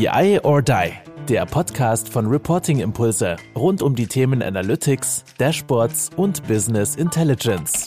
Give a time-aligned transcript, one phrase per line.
[0.00, 0.92] BI or Die,
[1.28, 7.86] der Podcast von Reporting Impulse rund um die Themen Analytics, Dashboards und Business Intelligence.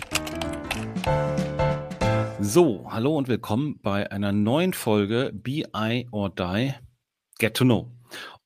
[2.40, 6.76] So, hallo und willkommen bei einer neuen Folge BI or Die
[7.40, 7.92] Get to Know.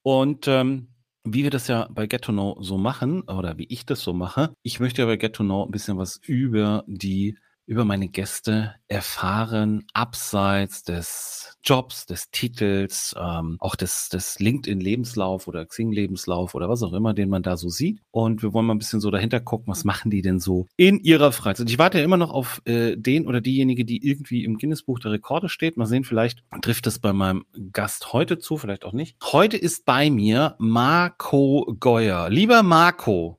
[0.00, 0.88] Und ähm,
[1.24, 4.14] wie wir das ja bei Get to Know so machen, oder wie ich das so
[4.14, 7.36] mache, ich möchte ja bei Get to Know ein bisschen was über die
[7.68, 15.66] über meine Gäste erfahren, abseits des Jobs, des Titels, ähm, auch des, des LinkedIn-Lebenslauf oder
[15.66, 18.00] Xing-Lebenslauf oder was auch immer, den man da so sieht.
[18.10, 20.98] Und wir wollen mal ein bisschen so dahinter gucken, was machen die denn so in
[20.98, 21.68] ihrer Freizeit.
[21.68, 25.12] Ich warte ja immer noch auf äh, den oder diejenige, die irgendwie im Guinness-Buch der
[25.12, 25.76] Rekorde steht.
[25.76, 29.18] Mal sehen, vielleicht trifft es bei meinem Gast heute zu, vielleicht auch nicht.
[29.22, 32.30] Heute ist bei mir Marco Geuer.
[32.30, 33.38] Lieber Marco,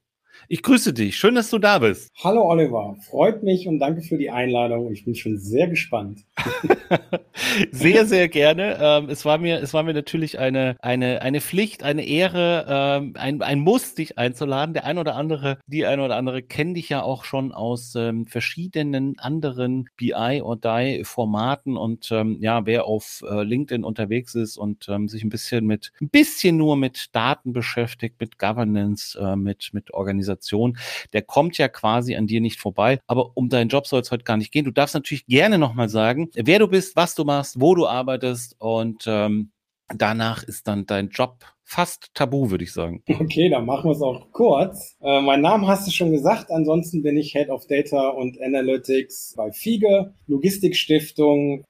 [0.52, 1.16] ich grüße dich.
[1.16, 2.12] Schön, dass du da bist.
[2.24, 2.98] Hallo Oliver.
[3.08, 4.92] Freut mich und danke für die Einladung.
[4.92, 6.26] Ich bin schon sehr gespannt.
[7.72, 8.80] sehr, sehr gerne.
[8.82, 13.14] Ähm, es war mir, es war mir natürlich eine, eine, eine Pflicht, eine Ehre, ähm,
[13.16, 14.74] ein, ein Muss, dich einzuladen.
[14.74, 18.26] Der ein oder andere, die ein oder andere kennen dich ja auch schon aus ähm,
[18.26, 24.90] verschiedenen anderen BI or Die Formaten und ja, wer auf äh, LinkedIn unterwegs ist und
[25.06, 29.94] sich ein bisschen mit, ein bisschen nur mit Daten beschäftigt, mit Governance, äh, mit, mit
[29.94, 30.78] Organisation Organisation,
[31.14, 33.00] der kommt ja quasi an dir nicht vorbei.
[33.08, 34.66] Aber um deinen Job soll es heute gar nicht gehen.
[34.66, 38.56] Du darfst natürlich gerne nochmal sagen, wer du bist, was du machst, wo du arbeitest
[38.60, 39.52] und ähm,
[39.96, 43.04] danach ist dann dein Job fast tabu, würde ich sagen.
[43.08, 44.96] Okay, dann machen wir es auch kurz.
[45.02, 46.52] Äh, mein Name hast du schon gesagt.
[46.52, 51.64] Ansonsten bin ich Head of Data und Analytics bei FIGE, Logistikstiftung.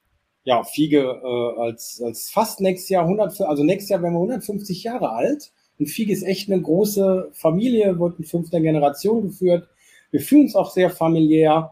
[0.46, 4.84] Ja, FIGE äh, als, als fast nächstes Jahr 100, also nächstes Jahr werden wir 150
[4.84, 5.52] Jahre alt.
[5.80, 9.68] Und FIG ist echt eine große Familie, wird in fünfter Generation geführt.
[10.12, 11.72] Wir fühlen uns auch sehr familiär.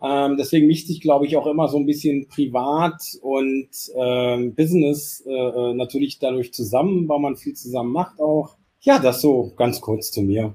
[0.00, 5.24] Ähm, deswegen mischt sich, glaube ich, auch immer so ein bisschen privat und ähm, Business
[5.26, 8.56] äh, äh natürlich dadurch zusammen, weil man viel zusammen macht auch.
[8.80, 10.54] Ja, das so ganz kurz zu mir.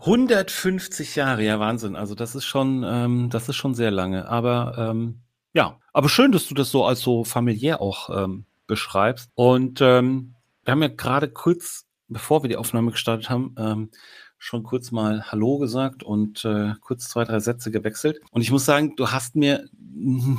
[0.00, 1.94] 150 Jahre, ja Wahnsinn.
[1.94, 4.26] Also das ist schon, ähm, das ist schon sehr lange.
[4.28, 5.20] Aber ähm,
[5.52, 9.30] ja, aber schön, dass du das so als so familiär auch ähm, beschreibst.
[9.34, 13.90] Und ähm, wir haben ja gerade kurz bevor wir die Aufnahme gestartet haben, ähm,
[14.38, 18.20] schon kurz mal Hallo gesagt und äh, kurz zwei, drei Sätze gewechselt.
[18.30, 19.68] Und ich muss sagen, du hast mir,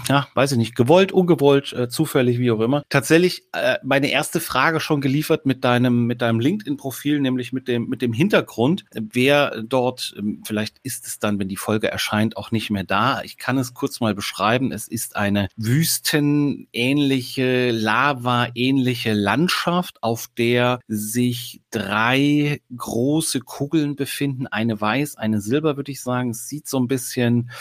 [0.08, 4.40] ja, weiß ich nicht, gewollt, ungewollt, äh, zufällig, wie auch immer, tatsächlich äh, meine erste
[4.40, 9.62] Frage schon geliefert mit deinem, mit deinem LinkedIn-Profil, nämlich mit dem, mit dem Hintergrund, wer
[9.62, 13.22] dort, äh, vielleicht ist es dann, wenn die Folge erscheint, auch nicht mehr da.
[13.24, 14.72] Ich kann es kurz mal beschreiben.
[14.72, 24.48] Es ist eine wüstenähnliche, lava-ähnliche Landschaft, auf der sich drei große Kugeln befinden.
[24.48, 26.32] Eine weiß, eine silber, würde ich sagen.
[26.32, 27.52] Es sieht so ein bisschen,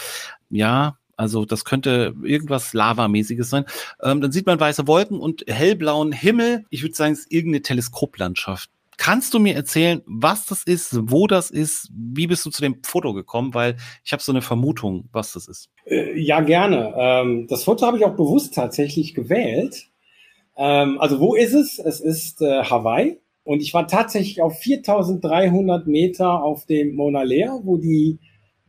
[0.50, 3.64] ja, also das könnte irgendwas Lavamäßiges sein.
[4.02, 6.64] Ähm, dann sieht man weiße Wolken und hellblauen Himmel.
[6.70, 8.70] Ich würde sagen, es ist irgendeine Teleskoplandschaft.
[8.98, 11.88] Kannst du mir erzählen, was das ist, wo das ist?
[11.92, 13.52] Wie bist du zu dem Foto gekommen?
[13.52, 15.70] Weil ich habe so eine Vermutung, was das ist.
[15.86, 16.94] Äh, ja, gerne.
[16.96, 19.88] Ähm, das Foto habe ich auch bewusst tatsächlich gewählt.
[20.56, 21.80] Ähm, also wo ist es?
[21.80, 23.18] Es ist äh, Hawaii.
[23.42, 28.18] Und ich war tatsächlich auf 4300 Meter auf dem Mona Lea, wo die,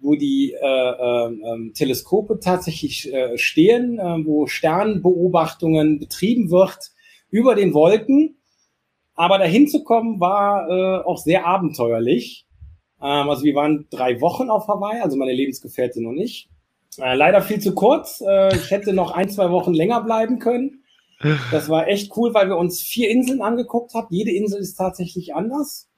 [0.02, 6.92] wo die äh, äh, Teleskope tatsächlich äh, stehen, äh, wo Sternbeobachtungen betrieben wird
[7.30, 8.38] über den Wolken.
[9.16, 12.48] Aber dahin zu kommen war äh, auch sehr abenteuerlich.
[13.02, 16.50] Ähm, also wir waren drei Wochen auf Hawaii, also meine Lebensgefährtin und ich.
[16.98, 18.22] Äh, leider viel zu kurz.
[18.26, 20.84] Äh, ich hätte noch ein, zwei Wochen länger bleiben können.
[21.52, 24.08] Das war echt cool, weil wir uns vier Inseln angeguckt haben.
[24.10, 25.89] Jede Insel ist tatsächlich anders.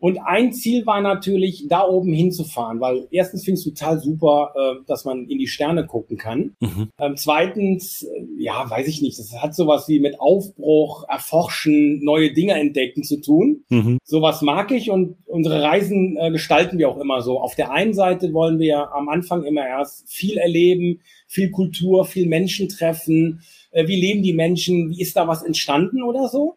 [0.00, 4.54] Und ein Ziel war natürlich, da oben hinzufahren, weil erstens finde ich es total super,
[4.56, 6.56] äh, dass man in die Sterne gucken kann.
[6.60, 6.88] Mhm.
[6.98, 12.32] Ähm, zweitens, äh, ja, weiß ich nicht, das hat sowas wie mit Aufbruch, Erforschen, neue
[12.32, 13.64] Dinge entdecken zu tun.
[13.68, 13.98] Mhm.
[14.02, 17.38] Sowas mag ich und unsere Reisen äh, gestalten wir auch immer so.
[17.38, 22.26] Auf der einen Seite wollen wir am Anfang immer erst viel erleben, viel Kultur, viel
[22.26, 26.56] Menschen treffen, äh, wie leben die Menschen, wie ist da was entstanden oder so.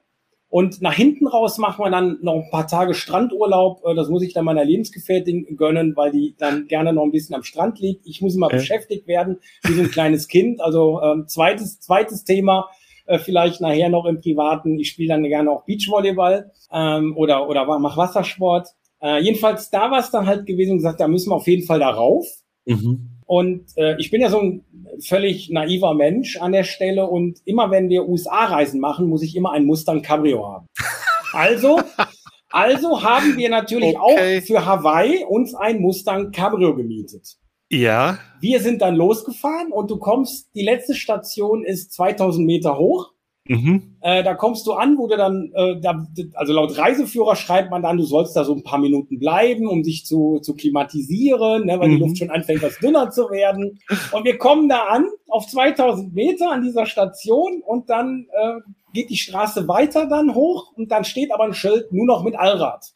[0.53, 3.81] Und nach hinten raus machen wir dann noch ein paar Tage Strandurlaub.
[3.87, 7.33] Äh, das muss ich dann meiner Lebensgefährtin gönnen, weil die dann gerne noch ein bisschen
[7.33, 8.05] am Strand liegt.
[8.05, 8.57] Ich muss immer okay.
[8.57, 10.61] beschäftigt werden, wie so ein kleines Kind.
[10.61, 12.69] Also ähm, zweites, zweites Thema,
[13.07, 14.77] äh, vielleicht nachher noch im Privaten.
[14.77, 18.67] Ich spiele dann gerne auch Beachvolleyball ähm, oder, oder mach Wassersport.
[19.01, 21.65] Äh, jedenfalls, da war es dann halt gewesen und gesagt, da müssen wir auf jeden
[21.65, 22.27] Fall darauf.
[22.67, 23.12] Mhm.
[23.25, 24.65] Und äh, ich bin ja so ein
[24.99, 29.51] völlig naiver Mensch an der Stelle und immer wenn wir USA-Reisen machen, muss ich immer
[29.51, 30.67] ein Mustang Cabrio haben.
[31.35, 31.79] Also,
[32.51, 34.37] also haben wir natürlich okay.
[34.37, 37.37] auch für Hawaii uns ein Mustang Cabrio gemietet.
[37.71, 38.19] Ja.
[38.39, 43.12] Wir sind dann losgefahren und du kommst, die letzte Station ist 2000 Meter hoch.
[43.45, 43.97] Mhm.
[43.99, 47.81] Äh, da kommst du an, wo du dann, äh, da, also laut Reiseführer schreibt man
[47.81, 51.77] dann, du sollst da so ein paar Minuten bleiben, um dich zu, zu klimatisieren, ne,
[51.77, 51.95] weil mhm.
[51.95, 53.79] die Luft schon anfängt, was dünner zu werden.
[54.13, 58.59] Und wir kommen da an, auf 2000 Meter an dieser Station und dann äh,
[58.93, 62.35] geht die Straße weiter dann hoch und dann steht aber ein Schild nur noch mit
[62.35, 62.91] Allrad.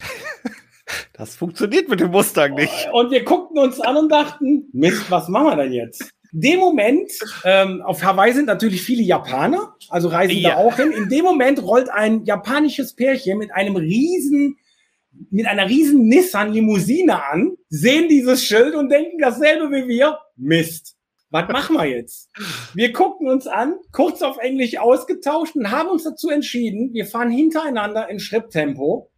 [1.12, 2.88] Das funktioniert mit dem Mustang nicht.
[2.92, 6.14] Und wir guckten uns an und dachten, Mist, was machen wir denn jetzt?
[6.32, 7.10] Dem Moment,
[7.44, 10.50] ähm, auf Hawaii sind natürlich viele Japaner, also reisen ja.
[10.50, 10.92] da auch hin.
[10.92, 14.56] In dem Moment rollt ein japanisches Pärchen mit einem riesen,
[15.30, 20.18] mit einer riesen Nissan Limousine an, sehen dieses Schild und denken dasselbe wie wir.
[20.36, 20.96] Mist.
[21.30, 22.30] Was machen wir jetzt?
[22.74, 27.30] Wir gucken uns an, kurz auf Englisch ausgetauscht und haben uns dazu entschieden, wir fahren
[27.30, 29.10] hintereinander in Schritttempo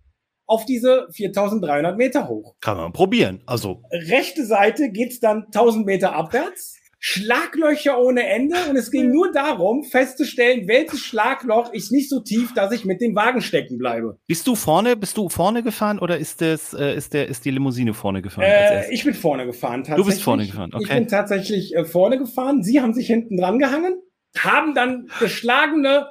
[0.47, 2.57] auf diese 4300 Meter hoch.
[2.61, 3.41] Kann man probieren.
[3.47, 3.85] Also.
[3.93, 6.80] Rechte Seite geht's dann 1000 Meter abwärts.
[7.03, 12.53] Schlaglöcher ohne Ende und es ging nur darum, festzustellen, welches Schlagloch ist nicht so tief,
[12.53, 14.19] dass ich mit dem Wagen stecken bleibe.
[14.27, 17.53] Bist du vorne, bist du vorne gefahren oder ist das, äh, ist der, ist die
[17.53, 18.45] Limousine vorne gefahren?
[18.45, 20.05] Äh, ich bin vorne gefahren, tatsächlich.
[20.05, 20.85] Du bist vorne gefahren, okay.
[20.85, 22.63] Ich bin tatsächlich äh, vorne gefahren.
[22.63, 23.95] Sie haben sich hinten dran gehangen,
[24.37, 26.07] haben dann geschlagene,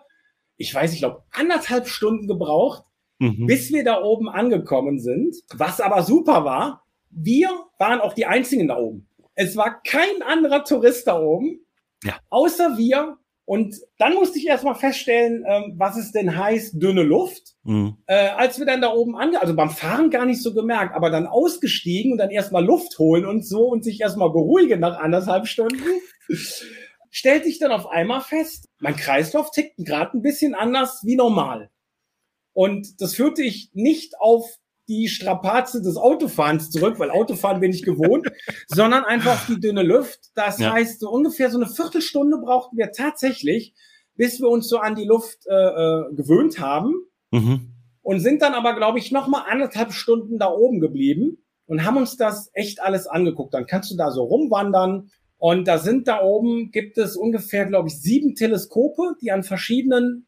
[0.57, 2.83] ich weiß, ich glaube, anderthalb Stunden gebraucht,
[3.19, 3.45] mhm.
[3.45, 5.35] bis wir da oben angekommen sind.
[5.53, 9.06] Was aber super war, wir waren auch die einzigen da oben.
[9.41, 11.65] Es war kein anderer Tourist da oben,
[12.03, 12.18] ja.
[12.30, 13.18] außer wir.
[13.45, 17.56] Und dann musste ich erstmal feststellen, ähm, was es denn heißt, dünne Luft.
[17.63, 17.95] Mhm.
[18.06, 21.09] Äh, als wir dann da oben ange, also beim Fahren gar nicht so gemerkt, aber
[21.09, 25.47] dann ausgestiegen und dann erstmal Luft holen und so und sich erstmal beruhigen nach anderthalb
[25.47, 25.81] Stunden,
[27.09, 31.69] stellte ich dann auf einmal fest, mein Kreislauf tickt gerade ein bisschen anders wie normal.
[32.51, 34.58] Und das führte ich nicht auf
[34.89, 38.27] die Strapaze des Autofahrens zurück, weil Autofahren bin ich gewohnt,
[38.68, 40.31] sondern einfach die dünne Luft.
[40.36, 40.74] Das ja.
[40.74, 43.75] heißt, so ungefähr so eine Viertelstunde brauchten wir tatsächlich,
[44.15, 46.94] bis wir uns so an die Luft äh, äh, gewöhnt haben.
[47.31, 47.75] Mhm.
[48.01, 51.38] Und sind dann aber, glaube ich, noch mal anderthalb Stunden da oben geblieben
[51.68, 53.53] und haben uns das echt alles angeguckt.
[53.53, 55.12] Dann kannst du da so rumwandern.
[55.38, 60.27] Und da sind da oben, gibt es ungefähr, glaube ich, sieben Teleskope, die an verschiedenen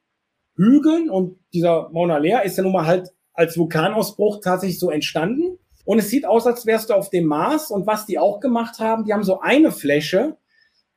[0.55, 5.57] Hügeln und dieser Mauna Lea ist ja nun mal halt als Vulkanausbruch tatsächlich so entstanden.
[5.85, 7.71] Und es sieht aus, als wärst du auf dem Mars.
[7.71, 10.37] Und was die auch gemacht haben, die haben so eine Fläche,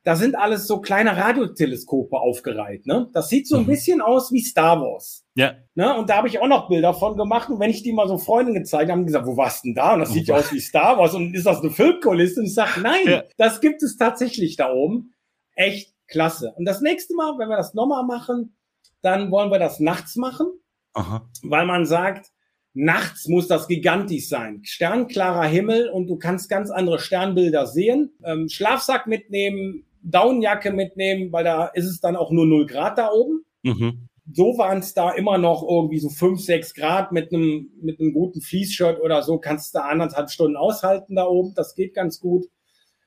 [0.05, 2.85] da sind alles so kleine Radioteleskope aufgereiht.
[2.85, 3.09] Ne?
[3.11, 3.67] Das sieht so ein mhm.
[3.67, 5.25] bisschen aus wie Star Wars.
[5.33, 5.55] Ja.
[5.73, 5.97] Ne?
[5.97, 7.49] Und da habe ich auch noch Bilder von gemacht.
[7.49, 9.73] Und wenn ich die mal so Freunden gezeigt habe, haben die gesagt, wo warst denn
[9.73, 9.95] da?
[9.95, 11.15] Und das sieht ja aus wie Star Wars.
[11.15, 12.39] Und ist das eine Filmkulisse?
[12.39, 13.23] Und ich sage, nein, ja.
[13.37, 15.15] das gibt es tatsächlich da oben.
[15.55, 16.53] Echt klasse.
[16.55, 18.55] Und das nächste Mal, wenn wir das nochmal machen,
[19.01, 20.47] dann wollen wir das nachts machen.
[20.95, 21.29] Aha.
[21.43, 22.31] Weil man sagt,
[22.73, 24.61] nachts muss das gigantisch sein.
[24.63, 28.11] Sternklarer Himmel und du kannst ganz andere Sternbilder sehen.
[28.23, 33.11] Ähm, Schlafsack mitnehmen, Daunenjacke mitnehmen, weil da ist es dann auch nur 0 Grad da
[33.11, 33.45] oben.
[33.63, 34.07] Mhm.
[34.33, 38.11] So waren es da immer noch irgendwie so 5, 6 Grad mit einem mit einem
[38.11, 41.53] guten Fließshirt oder so, kannst du da anderthalb Stunden aushalten da oben.
[41.55, 42.45] Das geht ganz gut.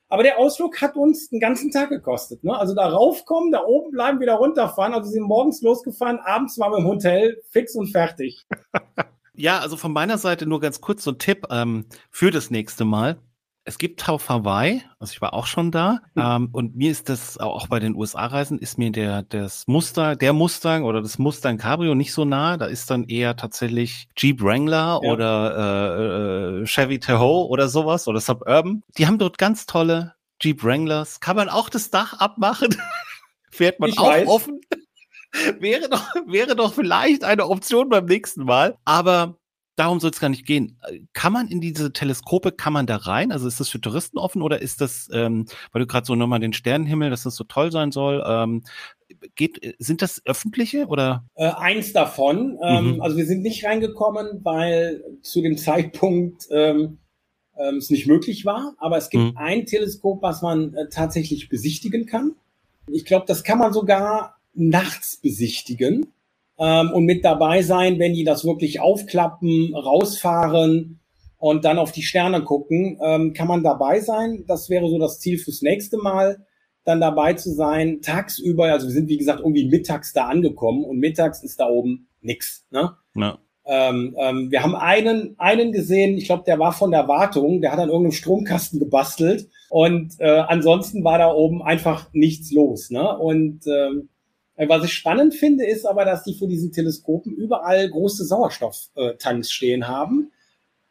[0.09, 2.43] Aber der Ausflug hat uns den ganzen Tag gekostet.
[2.43, 2.57] Ne?
[2.57, 4.93] Also da raufkommen, da oben bleiben, wieder runterfahren.
[4.93, 8.47] Also sind morgens losgefahren, abends waren wir im Hotel, fix und fertig.
[9.35, 12.85] ja, also von meiner Seite nur ganz kurz so ein Tipp ähm, für das nächste
[12.85, 13.19] Mal.
[13.69, 16.21] Es gibt auf Hawaii, also ich war auch schon da, mhm.
[16.25, 20.33] ähm, und mir ist das auch bei den USA-Reisen ist mir der das Muster, der
[20.33, 22.57] Mustang oder das Mustang Cabrio nicht so nah.
[22.57, 25.11] Da ist dann eher tatsächlich Jeep Wrangler ja.
[25.11, 28.81] oder äh, äh, Chevy Tahoe oder sowas oder Suburban.
[28.97, 31.19] Die haben dort ganz tolle Jeep Wranglers.
[31.19, 32.75] Kann man auch das Dach abmachen?
[33.51, 34.27] Fährt man ich auch weiß.
[34.27, 34.61] offen?
[35.59, 38.79] wäre doch, wäre doch vielleicht eine Option beim nächsten Mal.
[38.83, 39.38] Aber
[39.79, 40.77] darum soll es gar nicht gehen.
[41.13, 43.31] Kann man in diese Teleskope, kann man da rein?
[43.31, 46.39] Also ist das für Touristen offen oder ist das, ähm, weil du gerade so nochmal
[46.39, 48.63] den Sternenhimmel, dass das so toll sein soll, ähm,
[49.35, 51.25] geht, sind das öffentliche oder?
[51.35, 52.59] Äh, eins davon.
[52.61, 53.01] Ähm, mhm.
[53.01, 56.97] Also wir sind nicht reingekommen, weil zu dem Zeitpunkt ähm,
[57.57, 58.75] ähm, es nicht möglich war.
[58.79, 59.37] Aber es gibt mhm.
[59.37, 62.35] ein Teleskop, was man äh, tatsächlich besichtigen kann.
[62.87, 66.07] Ich glaube, das kann man sogar nachts besichtigen
[66.59, 70.99] ähm, und mit dabei sein, wenn die das wirklich aufklappen, rausfahren
[71.37, 74.43] und dann auf die Sterne gucken, ähm, kann man dabei sein.
[74.47, 76.45] Das wäre so das Ziel fürs nächste Mal,
[76.83, 78.65] dann dabei zu sein, tagsüber.
[78.65, 82.65] Also wir sind, wie gesagt, irgendwie mittags da angekommen und mittags ist da oben nix.
[82.71, 82.91] Ne?
[83.15, 83.39] Ja.
[83.65, 87.71] Ähm, ähm, wir haben einen, einen gesehen, ich glaube, der war von der Wartung, der
[87.71, 92.89] hat an irgendeinem Stromkasten gebastelt und äh, ansonsten war da oben einfach nichts los.
[92.89, 93.17] Ne?
[93.17, 94.18] Und ähm, äh,
[94.67, 99.87] was ich spannend finde, ist aber, dass die vor diesen Teleskopen überall große Sauerstofftanks stehen
[99.87, 100.31] haben.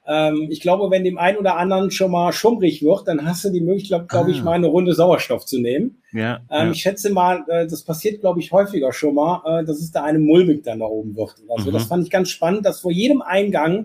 [0.06, 3.50] Ähm, ich glaube, wenn dem einen oder anderen schon mal schummrig wird, dann hast du
[3.50, 4.44] die Möglichkeit, glaube ich, Ah.
[4.44, 6.02] mal eine Runde Sauerstoff zu nehmen.
[6.12, 6.36] Ja.
[6.50, 6.70] Ähm, ja.
[6.70, 10.04] Ich schätze mal, äh, das passiert, glaube ich, häufiger schon mal, äh, dass es da
[10.04, 11.34] eine mulmig dann da oben wird.
[11.50, 11.74] Also Mhm.
[11.74, 13.84] das fand ich ganz spannend, dass vor jedem Eingang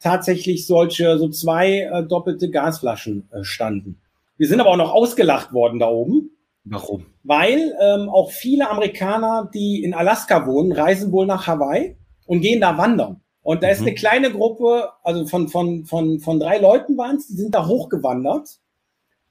[0.00, 4.00] tatsächlich solche, so zwei äh, doppelte Gasflaschen äh, standen.
[4.36, 6.30] Wir sind aber auch noch ausgelacht worden da oben,
[6.64, 7.06] Warum?
[7.22, 12.60] weil ähm, auch viele Amerikaner, die in Alaska wohnen, reisen wohl nach Hawaii und gehen
[12.60, 13.20] da wandern.
[13.42, 13.86] Und da ist Mhm.
[13.88, 17.66] eine kleine Gruppe, also von, von, von, von drei Leuten waren es, die sind da
[17.66, 18.58] hochgewandert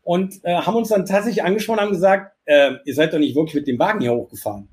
[0.04, 3.36] und äh, haben uns dann tatsächlich angesprochen und haben gesagt, äh, ihr seid doch nicht
[3.36, 4.70] wirklich mit dem Wagen hier hochgefahren.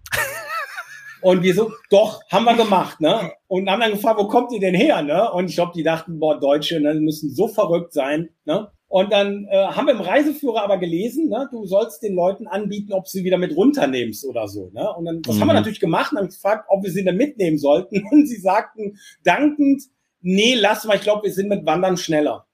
[1.22, 3.32] Und wir so, doch, haben wir gemacht, ne?
[3.46, 5.30] Und haben dann gefragt, wo kommt ihr denn her, ne?
[5.32, 8.70] Und ich glaube, die dachten, boah, Deutsche, ne, müssen so verrückt sein, ne?
[8.88, 12.92] Und dann äh, haben wir im Reiseführer aber gelesen, ne, du sollst den Leuten anbieten,
[12.92, 14.70] ob sie wieder mit runternimmst oder so.
[14.72, 14.92] Ne?
[14.94, 15.40] Und dann, das Mhm.
[15.42, 18.02] haben wir natürlich gemacht und haben gefragt, ob wir sie dann mitnehmen sollten.
[18.10, 19.84] Und sie sagten dankend,
[20.22, 22.48] nee, lass mal, ich glaube, wir sind mit Wandern schneller.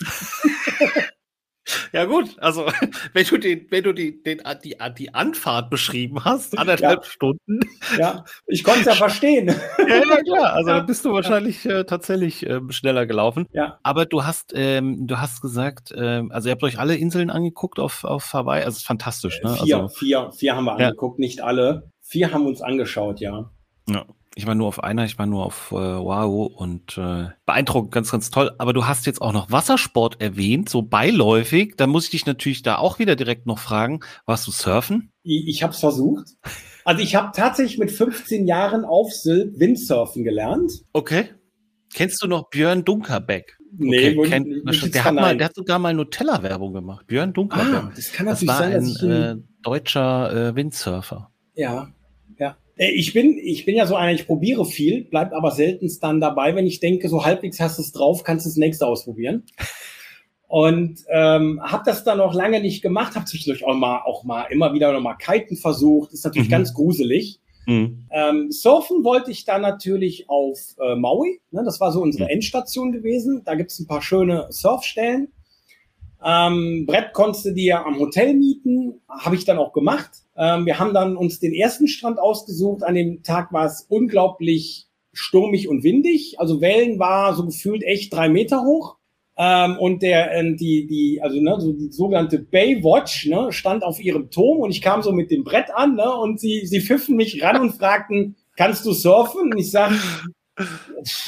[1.92, 2.66] Ja gut, also
[3.12, 7.60] wenn du den, wenn du die, den, die, die Anfahrt beschrieben hast, anderthalb Stunden,
[7.98, 9.48] Ja, ich konnte es ja verstehen.
[9.88, 10.80] ja, ja klar, also Ja.
[10.80, 13.46] bist du wahrscheinlich äh, tatsächlich ähm, schneller gelaufen.
[13.52, 17.30] Ja, Aber du hast, ähm, du hast gesagt, ähm, also ihr habt euch alle Inseln
[17.30, 19.54] angeguckt auf, auf Hawaii, also es ist fantastisch, ne?
[19.62, 20.88] vier, Also, vier, vier haben wir Ja.
[20.88, 21.90] angeguckt, nicht alle.
[22.02, 23.50] Vier haben uns angeschaut, ja.
[23.88, 24.04] ja.
[24.38, 28.10] Ich war nur auf einer, ich war nur auf äh, Wow und äh, beeindruckend, ganz,
[28.10, 28.50] ganz toll.
[28.58, 31.72] Aber du hast jetzt auch noch Wassersport erwähnt, so beiläufig.
[31.78, 35.10] Da muss ich dich natürlich da auch wieder direkt noch fragen, warst du surfen?
[35.22, 36.26] Ich, ich habe es versucht.
[36.84, 40.70] Also ich habe tatsächlich mit 15 Jahren auf Sylt Windsurfen gelernt.
[40.92, 41.30] Okay.
[41.94, 43.56] Kennst du noch Björn Dunkerbeck?
[43.78, 47.06] Nee, okay, der, ich jetzt hat mal, der hat sogar mal Nutella-Werbung gemacht.
[47.06, 47.74] Björn Dunkerbeck.
[47.74, 51.30] Ah, das kann das natürlich war sein, ein äh, deutscher äh, Windsurfer.
[51.54, 51.88] Ja,
[52.78, 56.54] Ich bin, ich bin ja so einer, ich probiere viel, bleibt aber seltenst dann dabei,
[56.54, 59.44] wenn ich denke, so halbwegs hast du es drauf, kannst du das nächste ausprobieren.
[60.48, 64.42] Und ähm, habe das dann noch lange nicht gemacht, habe zwischendurch auch mal, auch mal
[64.44, 66.12] immer wieder noch mal Kiten versucht.
[66.12, 66.52] Ist natürlich Mhm.
[66.52, 67.40] ganz gruselig.
[67.66, 68.06] Mhm.
[68.12, 71.40] Ähm, surfen wollte ich dann natürlich auf äh, Maui.
[71.50, 71.62] Ne?
[71.64, 72.30] Das war so unsere Mhm.
[72.30, 73.42] Endstation gewesen.
[73.44, 75.32] Da gibt's ein paar schöne Surfstellen.
[76.24, 79.00] Ähm, Brett konntest du dir am Hotel mieten.
[79.08, 80.10] Habe ich dann auch gemacht.
[80.38, 82.82] Ähm, wir haben dann uns den ersten Strand ausgesucht.
[82.82, 86.38] An dem Tag war es unglaublich sturmig und windig.
[86.38, 88.96] Also Wellen war so gefühlt echt drei Meter hoch.
[89.38, 94.00] Ähm, und der, äh, die, die, also ne, so die sogenannte Baywatch, ne, stand auf
[94.00, 97.16] ihrem Turm und ich kam so mit dem Brett an, ne, und sie, sie pfiffen
[97.16, 99.52] mich ran und fragten, kannst du surfen?
[99.52, 99.92] Und ich sag,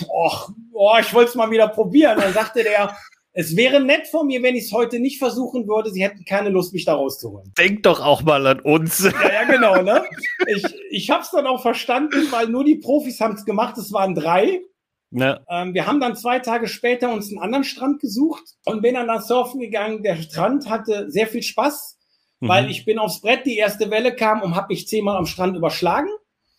[0.08, 2.18] och, oh, ich wollte es mal wieder probieren.
[2.18, 2.96] Dann sagte der,
[3.40, 5.92] es wäre nett von mir, wenn ich es heute nicht versuchen würde.
[5.92, 7.52] Sie hätten keine Lust, mich da rauszuholen.
[7.56, 9.04] Denk doch auch mal an uns.
[9.04, 10.02] Ja, ja, genau, ne?
[10.48, 13.78] Ich, ich habe es dann auch verstanden, weil nur die Profis haben es gemacht.
[13.78, 14.60] Es waren drei.
[15.10, 15.40] Ne?
[15.48, 19.06] Ähm, wir haben dann zwei Tage später uns einen anderen Strand gesucht und bin dann
[19.06, 20.02] nach Surfen gegangen.
[20.02, 21.96] Der Strand hatte sehr viel Spaß,
[22.40, 22.70] weil Mhm.
[22.70, 26.08] ich bin aufs Brett, die erste Welle kam und habe mich zehnmal am Strand überschlagen.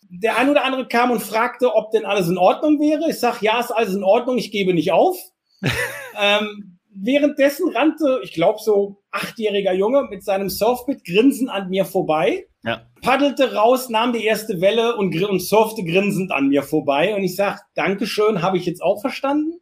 [0.08, 3.10] Der ein oder andere kam und fragte, ob denn alles in Ordnung wäre.
[3.10, 5.18] Ich sag, ja, ist alles in Ordnung, ich gebe nicht auf.
[6.18, 12.46] ähm, währenddessen rannte, ich glaube, so achtjähriger Junge mit seinem Surfbit grinsen an mir vorbei
[12.64, 12.86] Ja.
[13.02, 17.14] paddelte raus, nahm die erste Welle und, und surfte grinsend an mir vorbei.
[17.14, 19.54] Und ich sag, Dankeschön, habe ich jetzt auch verstanden.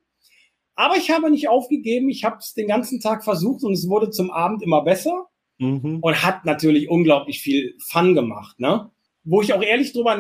[0.75, 2.09] Aber ich habe nicht aufgegeben.
[2.09, 5.27] Ich habe es den ganzen Tag versucht und es wurde zum Abend immer besser
[5.61, 5.99] Mhm.
[6.03, 8.61] und hat natürlich unglaublich viel Fun gemacht.
[8.61, 8.91] Ne?
[9.25, 10.17] Wo ich auch ehrlich drüber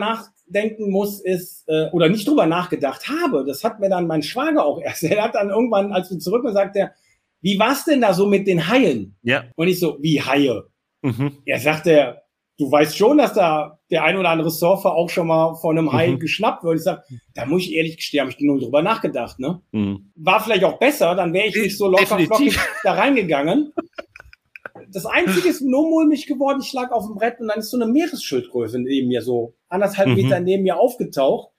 [0.52, 4.64] nachdenken muss, ist, äh, oder nicht drüber nachgedacht habe, das hat mir dann mein Schwager
[4.64, 5.02] auch erst.
[5.04, 6.92] Er hat dann irgendwann, als wir zurück waren, sagt er,
[7.40, 9.16] wie war's denn da so mit den Haien?
[9.22, 9.44] Ja.
[9.56, 10.64] Und ich so, wie Haie?
[11.02, 11.38] Mhm.
[11.44, 12.22] Er sagte,
[12.58, 15.92] du weißt schon, dass da der ein oder andere Surfer auch schon mal von einem
[15.92, 16.18] Hai Mhm.
[16.18, 16.78] geschnappt wird.
[16.78, 19.38] Ich sag, da muss ich ehrlich gestehen, habe ich null drüber nachgedacht.
[19.38, 19.60] Ne?
[19.70, 20.10] Mhm.
[20.16, 23.72] War vielleicht auch besser, dann wäre ich nicht so locker flockig da reingegangen.
[24.92, 27.76] Das Einzige ist nur mulmig geworden, ich lag auf dem Brett und dann ist so
[27.80, 30.14] eine Meeresschildkröte neben mir, so anderthalb Mhm.
[30.14, 31.50] Meter neben mir aufgetaucht.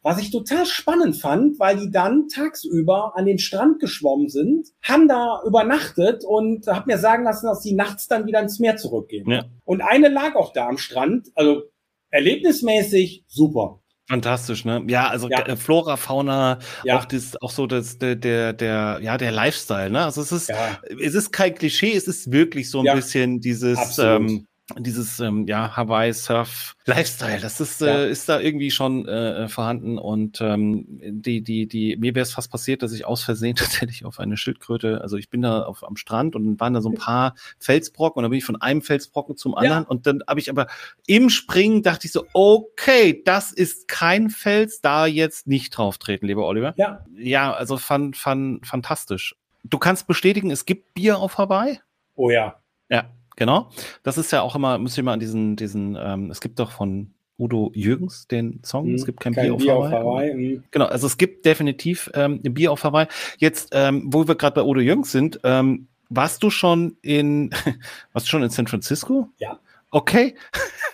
[0.00, 5.08] Was ich total spannend fand, weil die dann tagsüber an den Strand geschwommen sind, haben
[5.08, 9.28] da übernachtet und hab mir sagen lassen, dass die nachts dann wieder ins Meer zurückgehen.
[9.28, 9.44] Ja.
[9.64, 11.62] Und eine lag auch da am Strand, also
[12.10, 13.80] erlebnismäßig super.
[14.08, 14.82] Fantastisch, ne?
[14.88, 15.40] Ja, also Ja.
[15.46, 16.98] äh, Flora, Fauna, Ja.
[16.98, 20.04] auch das, auch so das, der, der, der, ja, der Lifestyle, ne?
[20.04, 23.76] Also es ist, Ja, es ist kein Klischee, es ist wirklich so ein bisschen dieses,
[23.78, 24.20] Absolut.
[24.30, 24.46] ähm,
[24.76, 28.00] dieses ähm, ja Hawaii Surf Lifestyle, das ist ja.
[28.00, 32.32] äh, ist da irgendwie schon äh, vorhanden und ähm, die die die mir wäre es
[32.32, 35.84] fast passiert, dass ich aus Versehen tatsächlich auf eine Schildkröte, also ich bin da auf
[35.84, 38.60] am Strand und dann waren da so ein paar Felsbrocken und dann bin ich von
[38.60, 39.88] einem Felsbrocken zum anderen ja.
[39.88, 40.66] und dann habe ich aber
[41.06, 46.26] im Springen dachte ich so, okay, das ist kein Fels, da jetzt nicht drauf treten,
[46.26, 46.74] lieber Oliver.
[46.76, 47.04] Ja.
[47.16, 49.34] Ja, also fand fand fantastisch.
[49.64, 51.80] Du kannst bestätigen, es gibt Bier auf Hawaii?
[52.14, 52.60] Oh ja.
[52.90, 53.70] Ja, Genau.
[54.02, 56.72] Das ist ja auch immer, müsst ihr mal an diesen, diesen, ähm, es gibt doch
[56.72, 58.88] von Udo Jürgens den Song.
[58.88, 59.94] Mhm, es gibt kein, kein Bier, auf Bier Hawaii.
[59.94, 60.34] Auf Hawaii.
[60.34, 60.64] Mhm.
[60.72, 63.06] Genau, also es gibt definitiv ähm, ein Bier auf Hawaii.
[63.38, 67.50] Jetzt, ähm, wo wir gerade bei Udo Jürgens sind, ähm, warst du schon in,
[68.12, 69.28] warst du schon in San Francisco?
[69.38, 69.60] Ja.
[69.92, 70.34] Okay.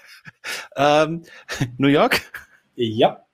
[0.76, 1.22] ähm,
[1.78, 2.30] New York?
[2.74, 3.24] Ja.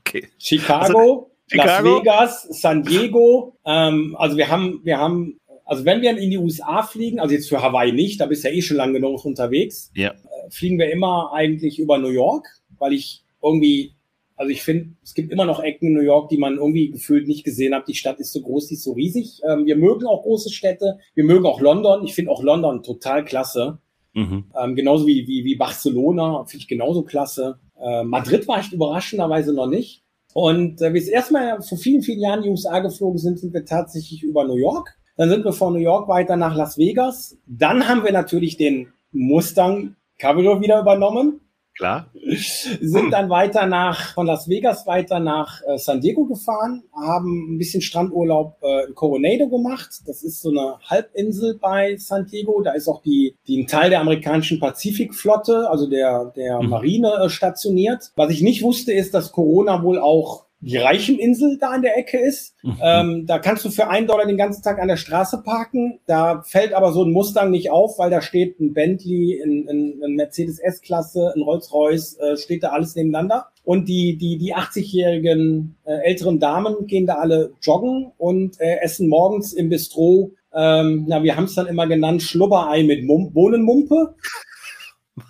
[0.00, 0.26] Okay.
[0.38, 3.56] Chicago, also, Chicago, Las Vegas, San Diego.
[3.64, 7.48] Ähm, also wir haben, wir haben also wenn wir in die USA fliegen, also jetzt
[7.48, 10.10] für Hawaii nicht, da bist du ja eh schon lange genug unterwegs, ja.
[10.10, 12.46] äh, fliegen wir immer eigentlich über New York,
[12.78, 13.92] weil ich irgendwie,
[14.36, 17.26] also ich finde, es gibt immer noch Ecken in New York, die man irgendwie gefühlt
[17.26, 17.88] nicht gesehen hat.
[17.88, 19.40] Die Stadt ist so groß, die ist so riesig.
[19.48, 22.04] Ähm, wir mögen auch große Städte, wir mögen auch London.
[22.04, 23.78] Ich finde auch London total klasse.
[24.14, 24.44] Mhm.
[24.58, 27.58] Ähm, genauso wie, wie, wie Barcelona, finde ich genauso klasse.
[27.78, 30.04] Äh, Madrid war ich überraschenderweise noch nicht.
[30.32, 33.40] Und äh, wir das erste Mal vor vielen, vielen Jahren in die USA geflogen sind,
[33.40, 34.96] sind wir tatsächlich über New York.
[35.16, 37.36] Dann sind wir von New York weiter nach Las Vegas.
[37.46, 41.40] Dann haben wir natürlich den Mustang Cabrio wieder übernommen.
[41.76, 42.10] Klar.
[42.80, 47.58] Sind dann weiter nach, von Las Vegas weiter nach äh, San Diego gefahren, haben ein
[47.58, 49.90] bisschen Strandurlaub äh, in Coronado gemacht.
[50.06, 52.62] Das ist so eine Halbinsel bei San Diego.
[52.62, 56.70] Da ist auch die, die ein Teil der amerikanischen Pazifikflotte, also der, der mhm.
[56.70, 58.10] Marine äh, stationiert.
[58.16, 62.18] Was ich nicht wusste, ist, dass Corona wohl auch die Reicheninsel da an der Ecke
[62.18, 62.54] ist.
[62.62, 62.76] Mhm.
[62.82, 66.00] Ähm, da kannst du für einen Dollar den ganzen Tag an der Straße parken.
[66.06, 70.02] Da fällt aber so ein Mustang nicht auf, weil da steht ein Bentley, ein, ein,
[70.02, 73.48] ein Mercedes S-Klasse, ein Rolls-Royce, äh, steht da alles nebeneinander.
[73.64, 79.08] Und die, die, die 80-jährigen äh, älteren Damen gehen da alle joggen und äh, essen
[79.08, 84.14] morgens im Bistro ähm, na, wir haben es dann immer genannt, Schlubberei mit Mum Bohnenmumpe.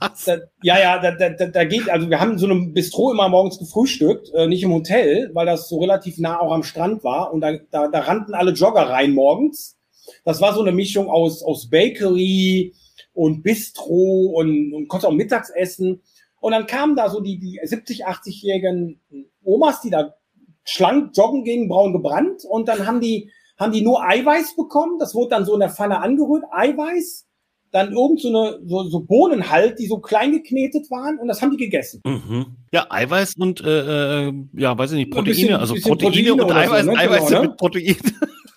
[0.01, 0.25] Was?
[0.25, 3.59] Da, ja, ja, da, da, da geht, also wir haben so einem Bistro immer morgens
[3.59, 7.41] gefrühstückt, äh, nicht im Hotel, weil das so relativ nah auch am Strand war und
[7.41, 9.79] da, da, da rannten alle Jogger rein morgens.
[10.25, 12.75] Das war so eine Mischung aus, aus Bakery
[13.13, 16.03] und Bistro und, und konnte auch mittags essen.
[16.41, 19.01] Und dann kamen da so die, die 70, 80-jährigen
[19.45, 20.15] Omas, die da
[20.65, 24.99] schlank joggen gingen, braun gebrannt und dann haben die, haben die nur Eiweiß bekommen.
[24.99, 27.26] Das wurde dann so in der Pfanne angerührt, Eiweiß
[27.77, 31.43] dann irgend so eine so, so Bohnen halt, die so klein geknetet waren und das
[31.43, 32.01] haben die gegessen.
[32.07, 32.47] Mhm.
[32.73, 36.43] Ja, Eiweiß und äh, äh ja, weiß ich nicht, Proteine, bisschen, also bisschen Proteine, Proteine,
[36.43, 36.99] und Eiweiß, so, ne?
[36.99, 37.49] Eiweiß genau, ne?
[37.49, 37.97] mit Protein.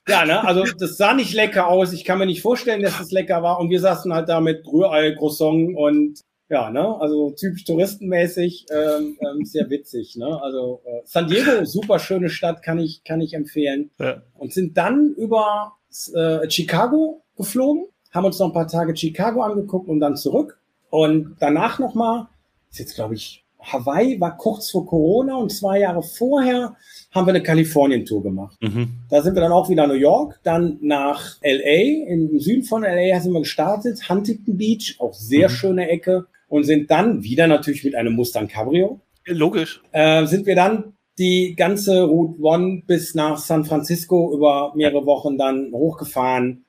[0.08, 1.93] Ja, ne, also das sah nicht lecker aus.
[1.93, 3.60] Ich kann mir nicht vorstellen, dass das lecker war.
[3.60, 9.19] Und wir saßen halt da mit Rührei, Croissant und ja, ne, also typisch touristenmäßig, ähm,
[9.21, 10.41] ähm, sehr witzig, ne.
[10.41, 13.91] Also äh, San Diego, super schöne Stadt, kann ich, kann ich empfehlen.
[13.99, 14.23] Ja.
[14.36, 15.73] Und sind dann über
[16.15, 20.59] äh, Chicago geflogen haben uns noch ein paar Tage Chicago angeguckt und dann zurück.
[20.89, 22.27] Und danach nochmal,
[22.69, 26.75] ist jetzt glaube ich, Hawaii war kurz vor Corona und zwei Jahre vorher
[27.11, 28.57] haben wir eine Kalifornien-Tour gemacht.
[28.61, 28.99] Mhm.
[29.09, 33.19] Da sind wir dann auch wieder New York, dann nach LA, im Süden von LA
[33.19, 35.53] sind wir gestartet, Huntington Beach, auch sehr mhm.
[35.53, 39.01] schöne Ecke und sind dann wieder natürlich mit einem Mustang Cabrio.
[39.25, 39.81] Logisch.
[39.91, 45.37] Äh, sind wir dann die ganze Route One bis nach San Francisco über mehrere Wochen
[45.37, 46.63] dann hochgefahren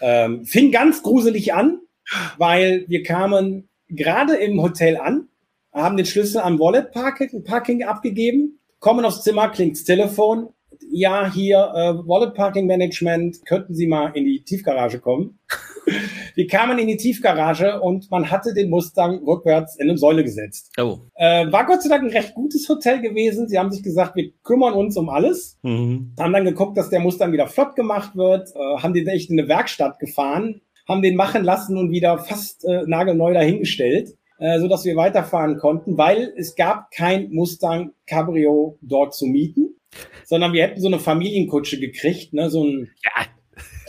[0.00, 1.80] ähm, fing ganz gruselig an,
[2.38, 5.28] weil wir kamen gerade im Hotel an,
[5.72, 10.48] haben den Schlüssel am Wallet Parking, Parking abgegeben, kommen aufs Zimmer, klingt's Telefon.
[10.90, 15.38] Ja, hier äh, Wallet Parking Management, könnten Sie mal in die Tiefgarage kommen?
[16.34, 20.72] Wir kamen in die Tiefgarage und man hatte den Mustang rückwärts in eine Säule gesetzt.
[20.78, 20.98] Oh.
[21.14, 23.48] Äh, war Gott sei Dank ein recht gutes Hotel gewesen.
[23.48, 25.58] Sie haben sich gesagt, wir kümmern uns um alles.
[25.62, 26.12] Mhm.
[26.18, 28.48] Haben dann geguckt, dass der Mustang wieder flott gemacht wird.
[28.54, 30.60] Äh, haben den echt in eine Werkstatt gefahren.
[30.88, 34.16] Haben den machen lassen und wieder fast äh, nagelneu dahingestellt.
[34.38, 39.75] Äh, so dass wir weiterfahren konnten, weil es gab kein Mustang Cabrio dort zu mieten,
[40.24, 43.26] sondern wir hätten so eine Familienkutsche gekriegt, ne, so ein ja,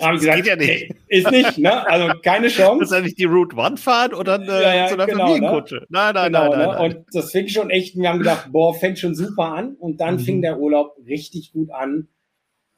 [0.01, 0.93] habe ich gesagt, geht ja nicht.
[1.07, 1.85] ist nicht, ne?
[1.87, 2.79] Also keine Chance.
[2.81, 5.75] Muss ja nicht die Route One fahren oder eine, ja, ja, so eine genau, Familienkutsche.
[5.75, 5.85] Ne?
[5.89, 6.73] Nein, nein, genau, nein, nein, ne?
[6.73, 9.75] nein, Und das fing schon echt, wir haben gedacht, boah, fängt schon super an.
[9.75, 10.19] Und dann mhm.
[10.19, 12.07] fing der Urlaub richtig gut an.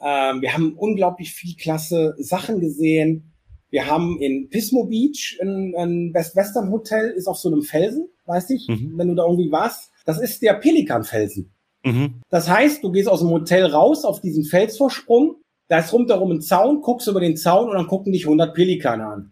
[0.02, 3.34] Ähm, wir haben unglaublich viel klasse Sachen gesehen.
[3.70, 8.50] Wir haben in Pismo Beach, ein, ein West-Western Hotel, ist auf so einem Felsen, weißt
[8.50, 8.94] du, mhm.
[8.96, 9.92] wenn du da irgendwie warst.
[10.06, 11.54] Das ist der Pelikan-Felsen.
[11.84, 12.22] Mhm.
[12.30, 15.38] Das heißt, du gehst aus dem Hotel raus auf diesen Felsvorsprung
[15.70, 19.06] da ist rundherum ein Zaun, guckst über den Zaun und dann gucken dich 100 Pelikane
[19.06, 19.30] an.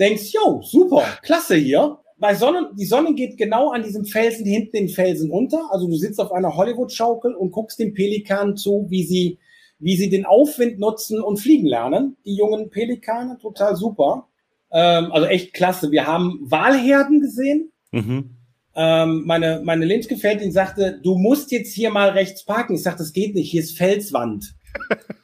[0.00, 1.98] Denkst, yo, super, klasse hier.
[2.18, 5.70] bei Sonne, die Sonne geht genau an diesem Felsen hinten den Felsen unter.
[5.70, 9.38] Also du sitzt auf einer Hollywood-Schaukel und guckst den Pelikanen zu, wie sie,
[9.78, 12.16] wie sie den Aufwind nutzen und fliegen lernen.
[12.24, 14.28] Die jungen Pelikane, total super.
[14.72, 15.90] Ähm, also echt klasse.
[15.90, 17.70] Wir haben Walherden gesehen.
[17.92, 18.35] Mhm.
[18.76, 22.74] Ähm, meine, meine Lebensgefährtin sagte, du musst jetzt hier mal rechts parken.
[22.74, 24.54] Ich sagte, das geht nicht, hier ist Felswand.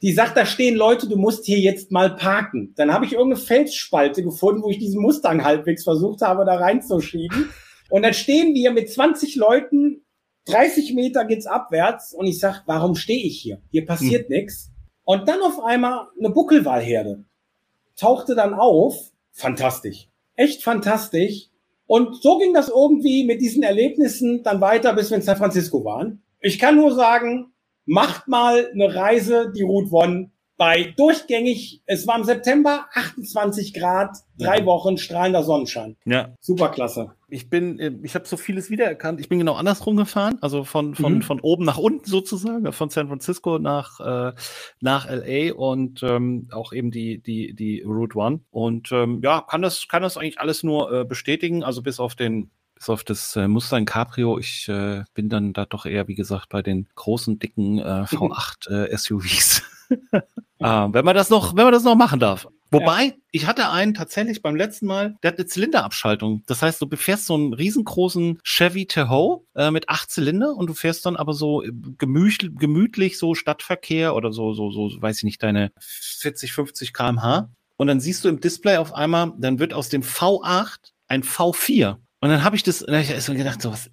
[0.01, 2.73] Die sagt, da stehen Leute, du musst hier jetzt mal parken.
[2.75, 7.49] Dann habe ich irgendeine Felsspalte gefunden, wo ich diesen Mustang halbwegs versucht habe, da reinzuschieben.
[7.89, 10.01] Und dann stehen wir mit 20 Leuten,
[10.45, 13.61] 30 Meter geht's abwärts und ich sag, warum stehe ich hier?
[13.69, 14.35] Hier passiert hm.
[14.35, 14.71] nichts.
[15.05, 17.23] Und dann auf einmal eine Buckelwalherde
[17.95, 19.11] tauchte dann auf.
[19.31, 20.09] Fantastisch.
[20.35, 21.49] Echt fantastisch.
[21.93, 25.85] Und so ging das irgendwie mit diesen Erlebnissen dann weiter, bis wir in San Francisco
[25.85, 26.23] waren.
[26.39, 27.53] Ich kann nur sagen,
[27.85, 30.31] macht mal eine Reise, die Route One
[30.63, 34.65] bei durchgängig, es war im September 28 Grad, drei ja.
[34.65, 35.97] Wochen strahlender Sonnenschein.
[36.05, 36.35] Ja.
[36.39, 37.11] Super klasse.
[37.27, 39.19] Ich bin, äh, ich habe so vieles wiedererkannt.
[39.19, 41.21] Ich bin genau andersrum gefahren, also von, von, mhm.
[41.21, 44.33] von oben nach unten sozusagen, von San Francisco nach, äh,
[44.79, 48.39] nach LA und ähm, auch eben die, die, die Route One.
[48.49, 52.15] Und ähm, ja, kann das, kann das eigentlich alles nur äh, bestätigen, also bis auf
[52.15, 54.39] den bis auf das äh, Mustang Cabrio.
[54.39, 58.69] Ich äh, bin dann da doch eher, wie gesagt, bei den großen, dicken äh, V8
[58.69, 59.61] äh, SUVs.
[60.63, 62.47] äh, wenn man das noch, wenn man das noch machen darf.
[62.71, 63.11] Wobei, ja.
[63.31, 66.41] ich hatte einen tatsächlich beim letzten Mal, der hat eine Zylinderabschaltung.
[66.47, 70.73] Das heißt, du befährst so einen riesengroßen Chevy Tahoe äh, mit acht Zylinder und du
[70.73, 75.23] fährst dann aber so äh, gemütlich, gemütlich so Stadtverkehr oder so, so, so, weiß ich
[75.23, 77.49] nicht, deine 40, 50 kmh.
[77.77, 81.97] Und dann siehst du im Display auf einmal, dann wird aus dem V8 ein V4.
[82.23, 83.91] Und dann habe ich das, dann hab ich so gedacht, so, was,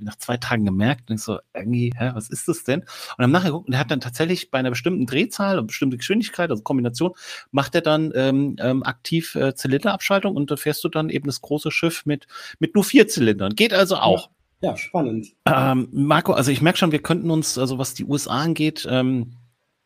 [0.00, 2.80] nach zwei Tagen gemerkt, und ich so, irgendwie, hä, was ist das denn?
[2.80, 5.96] Und dann nachher geguckt, und er hat dann tatsächlich bei einer bestimmten Drehzahl und bestimmte
[5.96, 7.12] Geschwindigkeit, also Kombination,
[7.50, 11.40] macht er dann ähm, ähm, aktiv äh, Zylinderabschaltung und da fährst du dann eben das
[11.40, 12.26] große Schiff mit,
[12.58, 13.54] mit nur vier Zylindern.
[13.54, 14.28] Geht also auch.
[14.60, 15.28] Ja, ja spannend.
[15.46, 19.32] Ähm, Marco, also ich merke schon, wir könnten uns, also was die USA angeht, ähm,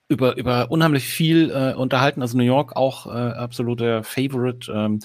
[0.09, 2.21] über, über unheimlich viel äh, unterhalten.
[2.21, 4.73] Also New York auch äh, absoluter Favorite.
[4.73, 4.99] Ähm,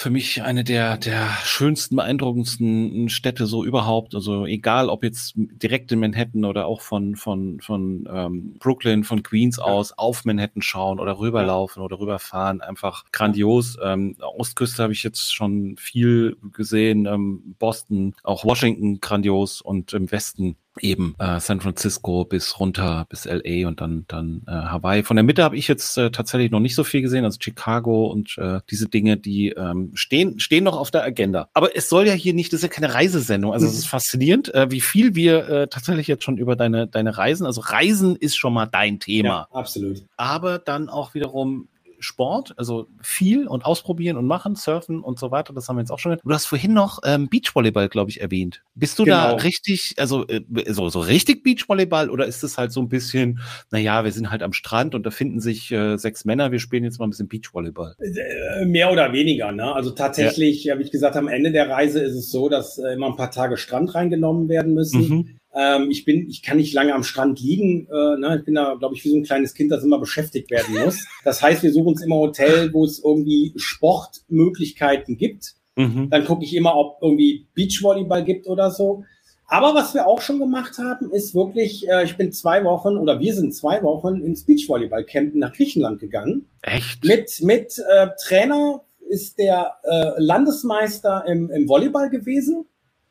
[0.00, 4.14] für mich eine der, der schönsten, beeindruckendsten Städte so überhaupt.
[4.14, 9.24] Also egal, ob jetzt direkt in Manhattan oder auch von, von, von ähm, Brooklyn, von
[9.24, 9.64] Queens ja.
[9.64, 11.84] aus auf Manhattan schauen oder rüberlaufen ja.
[11.84, 12.60] oder rüberfahren.
[12.60, 13.76] Einfach grandios.
[13.82, 17.06] Ähm, Ostküste habe ich jetzt schon viel gesehen.
[17.06, 23.24] Ähm, Boston, auch Washington grandios und im Westen eben äh, San Francisco bis runter bis
[23.24, 25.02] LA und dann dann äh, Hawaii.
[25.02, 28.06] Von der Mitte habe ich jetzt äh, tatsächlich noch nicht so viel gesehen, also Chicago
[28.06, 31.48] und äh, diese Dinge, die ähm, stehen stehen noch auf der Agenda.
[31.54, 33.52] Aber es soll ja hier nicht, das ist ja keine Reisesendung.
[33.52, 37.16] Also es ist faszinierend, äh, wie viel wir äh, tatsächlich jetzt schon über deine deine
[37.16, 39.28] Reisen, also Reisen ist schon mal dein Thema.
[39.28, 40.02] Ja, absolut.
[40.16, 41.68] Aber dann auch wiederum
[42.00, 45.52] Sport, also viel und ausprobieren und machen, surfen und so weiter.
[45.52, 46.16] Das haben wir jetzt auch schon.
[46.22, 48.62] Du hast vorhin noch ähm, Beachvolleyball, glaube ich, erwähnt.
[48.74, 49.16] Bist du genau.
[49.16, 53.40] da richtig, also äh, so, so richtig Beachvolleyball oder ist es halt so ein bisschen,
[53.70, 56.84] naja, wir sind halt am Strand und da finden sich äh, sechs Männer, wir spielen
[56.84, 57.96] jetzt mal ein bisschen Beachvolleyball?
[57.98, 59.72] Äh, mehr oder weniger, ne?
[59.72, 60.74] Also tatsächlich, ja.
[60.74, 63.30] habe ich gesagt, am Ende der Reise ist es so, dass äh, immer ein paar
[63.30, 65.08] Tage Strand reingenommen werden müssen.
[65.08, 65.38] Mhm.
[65.58, 67.88] Ähm, ich bin, ich kann nicht lange am Strand liegen.
[67.88, 68.36] Äh, ne?
[68.38, 71.04] Ich bin da, glaube ich, wie so ein kleines Kind, das immer beschäftigt werden muss.
[71.24, 75.54] Das heißt, wir suchen uns immer Hotel, wo es irgendwie Sportmöglichkeiten gibt.
[75.74, 76.10] Mhm.
[76.10, 79.04] Dann gucke ich immer, ob irgendwie Beachvolleyball gibt oder so.
[79.48, 83.18] Aber was wir auch schon gemacht haben, ist wirklich, äh, ich bin zwei Wochen oder
[83.18, 86.46] wir sind zwei Wochen ins Beachvolleyball-Camp nach Griechenland gegangen.
[86.62, 87.02] Echt?
[87.02, 92.66] Mit, mit äh, Trainer ist der äh, Landesmeister im, im Volleyball gewesen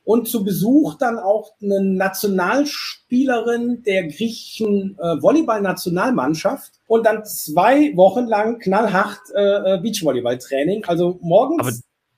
[0.07, 8.25] und zu Besuch dann auch eine Nationalspielerin der griechischen äh, Volleyball-Nationalmannschaft und dann zwei Wochen
[8.25, 10.85] lang knallhart äh, äh Beachvolleyball-Training.
[10.85, 11.73] Also morgens aber,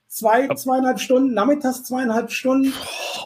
[0.06, 2.72] zwei, zweieinhalb Stunden, nachmittags zweieinhalb Stunden.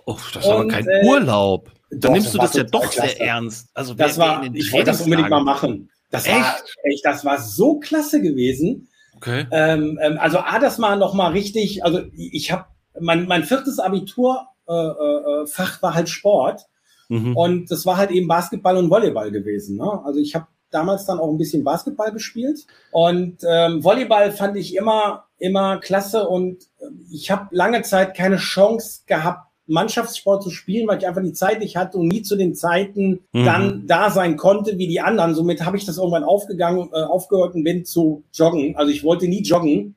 [0.07, 1.71] Oh, das war und, kein äh, Urlaub.
[1.91, 3.17] Dann nimmst du das, ja doch klasse.
[3.17, 3.69] sehr ernst.
[3.75, 5.91] Also das war, ich wollte das unbedingt mal machen.
[6.11, 6.37] Das echt?
[6.37, 8.89] war echt, das war so klasse gewesen.
[9.17, 9.47] Okay.
[9.51, 11.85] Ähm, ähm, also A, das mal noch mal richtig.
[11.85, 12.65] Also ich habe
[12.99, 16.63] mein, mein viertes Abitur äh, äh, äh, Fach war halt Sport.
[17.09, 17.37] Mhm.
[17.37, 19.77] Und das war halt eben Basketball und Volleyball gewesen.
[19.77, 20.03] Ne?
[20.05, 22.67] Also ich habe damals dann auch ein bisschen Basketball gespielt.
[22.91, 26.29] Und ähm, Volleyball fand ich immer, immer klasse.
[26.29, 31.23] Und äh, ich habe lange Zeit keine Chance gehabt, Mannschaftssport zu spielen, weil ich einfach
[31.23, 33.45] die Zeit nicht hatte und nie zu den Zeiten mhm.
[33.45, 35.35] dann da sein konnte wie die anderen.
[35.35, 38.77] Somit habe ich das irgendwann aufgegangen, äh, aufgehört und bin zu joggen.
[38.77, 39.97] Also ich wollte nie joggen.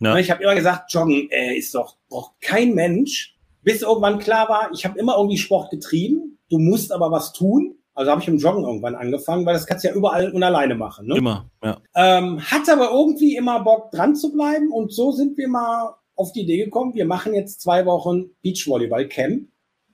[0.00, 0.18] Ja.
[0.18, 3.35] Ich habe immer gesagt, joggen äh, ist doch braucht kein Mensch
[3.66, 7.74] bis irgendwann klar war, ich habe immer irgendwie Sport getrieben, du musst aber was tun.
[7.94, 10.76] Also habe ich im Joggen irgendwann angefangen, weil das kannst du ja überall und alleine
[10.76, 11.08] machen.
[11.08, 11.16] Ne?
[11.16, 11.78] Immer, ja.
[11.96, 16.32] Ähm, hat aber irgendwie immer Bock dran zu bleiben und so sind wir mal auf
[16.32, 19.48] die Idee gekommen, wir machen jetzt zwei Wochen Beachvolleyball-Camp.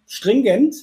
[0.06, 0.74] Stringent.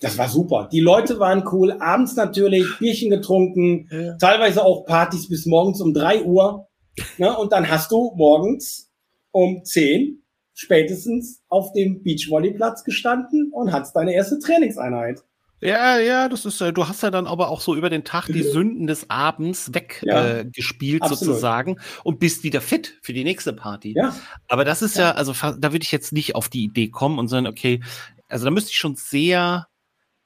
[0.00, 0.68] Das war super.
[0.70, 1.72] Die Leute waren cool.
[1.80, 3.88] Abends natürlich Bierchen getrunken.
[3.90, 4.16] Ja.
[4.18, 6.68] Teilweise auch Partys bis morgens um drei Uhr.
[7.16, 7.34] Ne?
[7.38, 8.92] Und dann hast du morgens
[9.30, 10.22] um zehn
[10.56, 15.22] spätestens auf dem Beachvolleyplatz gestanden und hattest deine erste Trainingseinheit.
[15.60, 18.26] Ja, ja, das ist, äh, du hast ja dann aber auch so über den Tag
[18.26, 23.52] die Sünden des Abends weggespielt ja, äh, sozusagen und bist wieder fit für die nächste
[23.52, 23.94] Party.
[23.96, 24.14] Ja.
[24.48, 27.18] Aber das ist ja, ja also da würde ich jetzt nicht auf die Idee kommen
[27.18, 27.80] und sagen, okay,
[28.28, 29.66] also da müsste ich schon sehr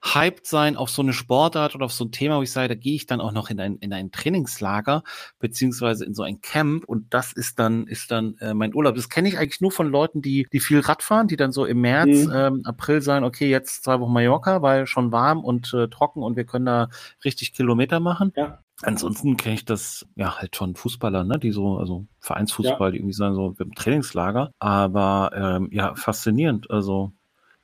[0.03, 2.75] hyped sein auf so eine Sportart oder auf so ein Thema, wo ich sage, da
[2.75, 5.03] gehe ich dann auch noch in ein, in ein Trainingslager
[5.39, 8.95] beziehungsweise in so ein Camp und das ist dann ist dann äh, mein Urlaub.
[8.95, 11.67] Das kenne ich eigentlich nur von Leuten, die die viel Rad fahren, die dann so
[11.67, 12.33] im März, mhm.
[12.35, 16.37] ähm, April sagen, okay, jetzt zwei Wochen Mallorca, weil schon warm und äh, trocken und
[16.37, 16.89] wir können da
[17.25, 18.33] richtig Kilometer machen.
[18.37, 18.63] Ja.
[18.83, 22.93] Ansonsten kenne ich das ja halt von Fußballern, ne, die so, also Vereinsfußball, ja.
[22.93, 24.53] die irgendwie sagen so im Trainingslager.
[24.59, 26.71] Aber ähm, ja, faszinierend.
[26.71, 27.13] Also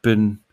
[0.03, 0.45] bin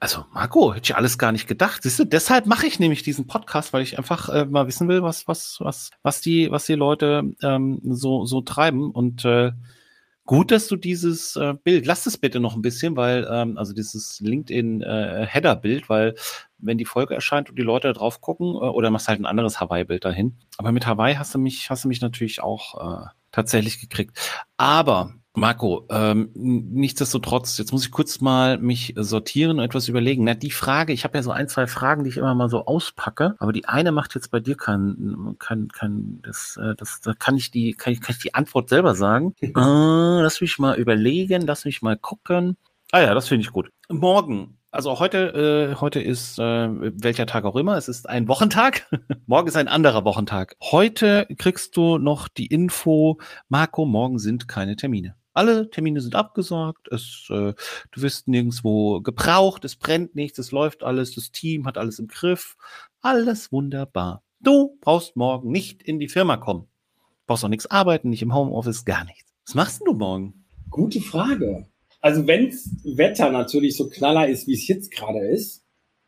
[0.00, 1.82] also Marco, hätte ich alles gar nicht gedacht.
[1.82, 5.02] Siehst du, deshalb mache ich nämlich diesen Podcast, weil ich einfach äh, mal wissen will,
[5.02, 9.52] was was was was die was die Leute ähm, so so treiben und äh,
[10.24, 13.74] gut, dass du dieses äh, Bild, lass es bitte noch ein bisschen, weil ähm, also
[13.74, 16.14] dieses LinkedIn äh, Header Bild, weil
[16.56, 19.60] wenn die Folge erscheint und die Leute drauf gucken äh, oder machst halt ein anderes
[19.60, 20.38] Hawaii Bild dahin.
[20.56, 24.18] Aber mit Hawaii hast du mich hast du mich natürlich auch äh, tatsächlich gekriegt.
[24.56, 30.24] Aber Marco, ähm, nichtsdestotrotz, jetzt muss ich kurz mal mich sortieren und etwas überlegen.
[30.24, 32.66] Na, die Frage, ich habe ja so ein, zwei Fragen, die ich immer mal so
[32.66, 37.12] auspacke, aber die eine macht jetzt bei dir kein, kein, kein, das, äh, das, da
[37.14, 39.34] kann ich die, kann ich, kann ich die Antwort selber sagen.
[39.40, 42.56] äh, lass mich mal überlegen, lass mich mal gucken.
[42.90, 43.70] Ah ja, das finde ich gut.
[43.88, 46.68] Morgen, also heute, äh, heute ist äh,
[47.02, 47.76] welcher Tag auch immer.
[47.76, 48.88] Es ist ein Wochentag.
[49.26, 50.56] morgen ist ein anderer Wochentag.
[50.60, 55.14] Heute kriegst du noch die Info, Marco, morgen sind keine Termine.
[55.32, 57.54] Alle Termine sind abgesagt, es, äh,
[57.92, 62.08] du wirst nirgendwo gebraucht, es brennt nichts, es läuft alles, das Team hat alles im
[62.08, 62.56] Griff.
[63.00, 64.22] Alles wunderbar.
[64.40, 66.66] Du brauchst morgen nicht in die Firma kommen.
[67.26, 69.32] Brauchst auch nichts arbeiten, nicht im Homeoffice, gar nichts.
[69.46, 70.44] Was machst du morgen?
[70.68, 71.66] Gute Frage.
[72.00, 75.64] Also wenns Wetter natürlich so knaller ist, wie es jetzt gerade ist,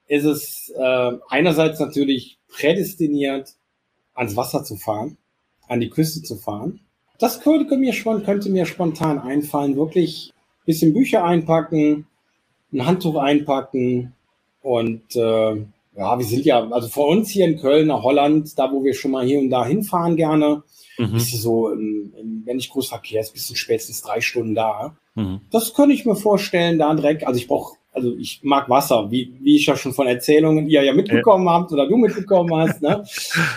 [0.07, 3.55] ist es äh, einerseits natürlich prädestiniert,
[4.15, 5.17] ans Wasser zu fahren,
[5.69, 6.81] an die Küste zu fahren
[7.23, 7.93] das könnte mir,
[8.25, 9.77] könnte mir spontan einfallen.
[9.77, 12.07] Wirklich ein bisschen Bücher einpacken,
[12.73, 14.13] ein Handtuch einpacken
[14.61, 15.65] und äh,
[15.97, 18.95] ja, wir sind ja, also vor uns hier in Köln, nach Holland, da wo wir
[18.95, 20.65] schon mal hier und da hinfahren gerne,
[20.99, 21.13] mhm.
[21.13, 24.55] bist du so, im, im, wenn nicht groß Verkehr ist, bist du spätestens drei Stunden
[24.55, 24.97] da.
[25.15, 25.43] Mhm.
[25.53, 29.35] Das könnte ich mir vorstellen, da direkt, also ich brauche also ich mag Wasser, wie,
[29.41, 31.53] wie ich ja schon von Erzählungen ihr ja mitbekommen ja.
[31.53, 32.81] habt oder du mitbekommen hast.
[32.81, 33.05] Ne?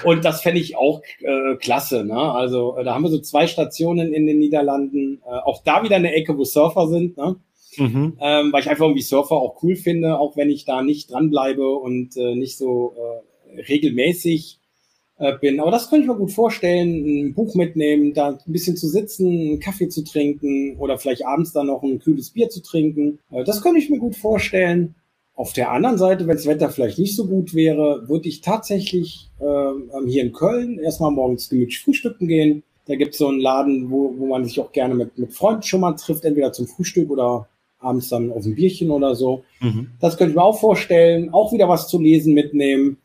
[0.04, 2.04] Und das fände ich auch äh, klasse.
[2.04, 2.20] Ne?
[2.20, 5.22] Also äh, da haben wir so zwei Stationen in den Niederlanden.
[5.26, 7.16] Äh, auch da wieder eine Ecke, wo Surfer sind.
[7.18, 7.38] Ne?
[7.78, 8.18] Mhm.
[8.20, 11.70] Ähm, weil ich einfach irgendwie Surfer auch cool finde, auch wenn ich da nicht dranbleibe
[11.70, 14.60] und äh, nicht so äh, regelmäßig
[15.40, 15.60] bin.
[15.62, 19.28] Aber das könnte ich mir gut vorstellen, ein Buch mitnehmen, da ein bisschen zu sitzen,
[19.28, 23.20] einen Kaffee zu trinken oder vielleicht abends dann noch ein kühles Bier zu trinken.
[23.32, 24.96] Äh, das könnte ich mir gut vorstellen.
[25.34, 29.30] Auf der anderen Seite, wenn das Wetter vielleicht nicht so gut wäre, würde ich tatsächlich
[29.40, 32.64] äh, hier in Köln erstmal morgens gemütlich frühstücken gehen.
[32.86, 35.64] Da gibt es so einen Laden, wo, wo man sich auch gerne mit, mit Freunden
[35.64, 37.48] schon mal trifft, entweder zum Frühstück oder
[37.80, 39.44] abends dann auf ein Bierchen oder so.
[39.60, 39.92] Mhm.
[40.00, 41.34] Das könnte ich mir auch vorstellen.
[41.34, 42.98] Auch wieder was zu lesen mitnehmen.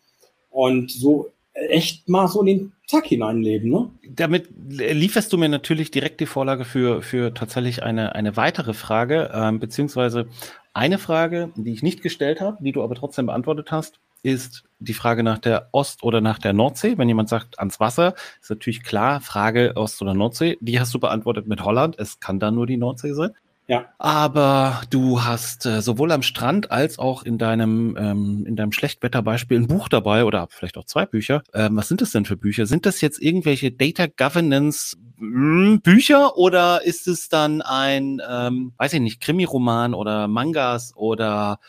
[0.51, 3.71] Und so echt mal so in den Tag hineinleben.
[3.71, 3.91] Ne?
[4.09, 9.31] Damit lieferst du mir natürlich direkt die Vorlage für, für tatsächlich eine, eine weitere Frage,
[9.33, 10.27] ähm, beziehungsweise
[10.73, 14.95] eine Frage, die ich nicht gestellt habe, die du aber trotzdem beantwortet hast, ist die
[14.95, 16.99] Frage nach der Ost- oder nach der Nordsee.
[16.99, 20.59] Wenn jemand sagt ans Wasser, ist natürlich klar, Frage Ost- oder Nordsee.
[20.61, 21.99] Die hast du beantwortet mit Holland.
[21.99, 23.33] Es kann dann nur die Nordsee sein.
[23.71, 23.87] Ja.
[23.99, 29.59] Aber du hast äh, sowohl am Strand als auch in deinem, ähm, in deinem Schlechtwetterbeispiel
[29.59, 31.45] ein Buch dabei oder vielleicht auch zwei Bücher.
[31.55, 32.67] Ähm, was sind das denn für Bücher?
[32.67, 38.95] Sind das jetzt irgendwelche Data Governance hm, Bücher oder ist es dann ein, ähm, weiß
[38.95, 41.61] ich nicht, Krimiroman oder Mangas oder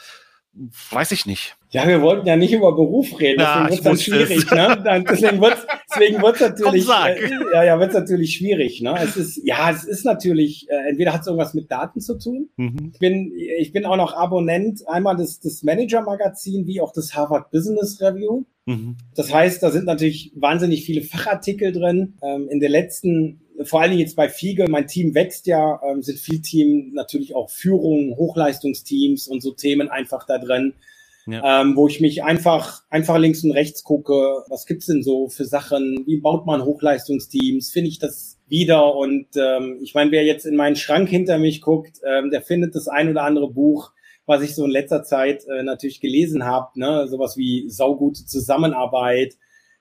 [0.53, 1.55] weiß ich nicht.
[1.73, 4.51] Ja, wir wollten ja nicht über Beruf reden, deswegen ja, wird es dann schwierig.
[4.51, 4.81] Ne?
[4.83, 5.57] Dann, deswegen wird
[5.89, 8.81] deswegen wird's natürlich, äh, ja, ja, wird's natürlich schwierig.
[8.81, 8.93] Ne?
[9.01, 12.49] Es ist, ja, es ist natürlich, äh, entweder hat es irgendwas mit Daten zu tun.
[12.57, 12.91] Mhm.
[12.93, 17.51] Ich, bin, ich bin auch noch Abonnent einmal des, des Manager-Magazin wie auch des Harvard
[17.51, 18.43] Business Review.
[18.65, 18.97] Mhm.
[19.15, 22.15] Das heißt, da sind natürlich wahnsinnig viele Fachartikel drin.
[22.21, 26.01] Ähm, in der letzten vor allen Dingen jetzt bei Fiege, mein Team wächst ja, ähm,
[26.01, 30.73] sind viel Team natürlich auch Führung, Hochleistungsteams und so Themen einfach da drin.
[31.27, 31.61] Ja.
[31.61, 34.13] Ähm, wo ich mich einfach, einfach links und rechts gucke,
[34.49, 38.95] was gibt's denn so für Sachen, wie baut man Hochleistungsteams, finde ich das wieder.
[38.95, 42.75] Und ähm, ich meine, wer jetzt in meinen Schrank hinter mich guckt, ähm, der findet
[42.75, 43.91] das ein oder andere Buch,
[44.25, 46.79] was ich so in letzter Zeit äh, natürlich gelesen habe.
[46.79, 47.07] Ne?
[47.07, 49.35] Sowas wie saugute Zusammenarbeit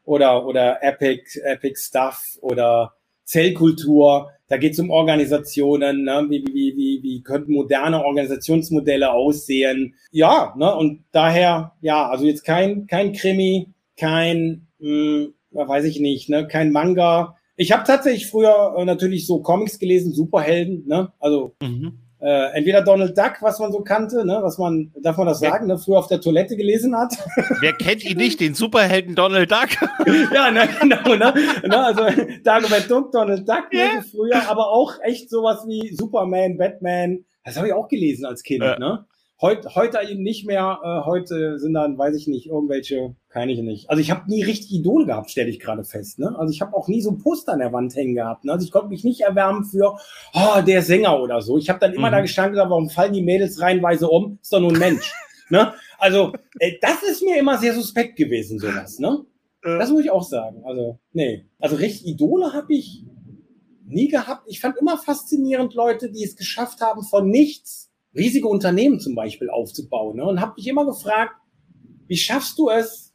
[0.04, 2.94] oder, oder Epic, Epic Stuff oder
[3.30, 4.30] Zellkultur.
[4.48, 6.26] Da geht es um Organisationen, ne?
[6.28, 9.94] wie, wie, wie, wie könnten moderne Organisationsmodelle aussehen.
[10.10, 10.74] Ja, ne?
[10.74, 16.48] und daher, ja, also jetzt kein, kein Krimi, kein, mh, hm, weiß ich nicht, ne?
[16.48, 17.36] kein Manga.
[17.56, 21.12] Ich habe tatsächlich früher äh, natürlich so Comics gelesen, Superhelden, ne?
[21.20, 25.26] also mhm äh, entweder Donald Duck, was man so kannte, ne, was man, darf man
[25.26, 27.14] das sagen, ne, früher auf der Toilette gelesen hat.
[27.60, 29.70] Wer kennt ihn nicht, den Superhelden Donald Duck?
[30.34, 31.34] ja, ne, genau, ne,
[31.66, 32.04] ne also
[32.44, 33.94] Dagobert Duck, Donald Duck, yeah.
[33.94, 38.42] ne, früher, aber auch echt sowas wie Superman, Batman, das habe ich auch gelesen als
[38.42, 38.78] Kind, ja.
[38.78, 39.06] ne.
[39.42, 40.80] Heute, heute eben nicht mehr.
[40.84, 43.88] Äh, heute sind dann, weiß ich nicht, irgendwelche, kann ich nicht.
[43.88, 46.18] Also ich habe nie richtig Idole gehabt, stelle ich gerade fest.
[46.18, 46.36] Ne?
[46.38, 48.44] Also ich habe auch nie so ein Poster an der Wand hängen gehabt.
[48.44, 48.52] Ne?
[48.52, 49.96] Also ich konnte mich nicht erwärmen für,
[50.34, 51.56] oh, der Sänger oder so.
[51.56, 52.12] Ich habe dann immer mhm.
[52.12, 54.38] da gestanden, warum fallen die Mädels reihenweise um?
[54.42, 55.10] Ist doch nur ein Mensch.
[55.48, 55.72] ne?
[55.96, 58.98] Also äh, das ist mir immer sehr suspekt gewesen, sowas.
[58.98, 59.24] Ne?
[59.62, 59.78] Äh.
[59.78, 60.62] Das muss ich auch sagen.
[60.66, 63.06] Also nee, also richtig Idole habe ich
[63.86, 64.42] nie gehabt.
[64.48, 69.50] Ich fand immer faszinierend Leute, die es geschafft haben von nichts riesige Unternehmen zum Beispiel
[69.50, 70.16] aufzubauen.
[70.16, 70.24] Ne?
[70.24, 71.34] Und habe mich immer gefragt,
[72.06, 73.14] wie schaffst du es,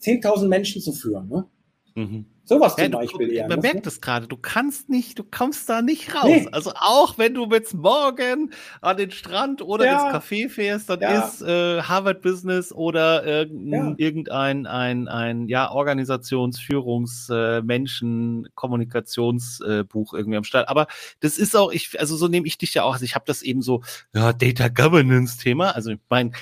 [0.00, 1.28] 10.000 Menschen zu führen?
[1.28, 1.46] Ne?
[1.94, 2.26] Mhm.
[2.46, 3.48] Sowas zum ja, Beispiel du, eher.
[3.48, 6.24] Man merkt es gerade, du kannst nicht, du kommst da nicht raus.
[6.26, 6.48] Nee.
[6.52, 8.52] Also auch wenn du jetzt morgen
[8.82, 10.10] an den Strand oder ja.
[10.10, 11.24] ins Café fährst, dann ja.
[11.24, 13.94] ist äh, Harvard Business oder ja.
[13.96, 20.68] irgendein ein, ein ja, Organisations-, Führungs-, äh, Menschen-, Kommunikationsbuch äh, irgendwie am Start.
[20.68, 20.86] Aber
[21.20, 22.92] das ist auch, ich, also so nehme ich dich ja auch.
[22.92, 23.82] Also ich habe das eben so,
[24.14, 25.70] ja, Data Governance-Thema.
[25.70, 26.32] Also ich meine,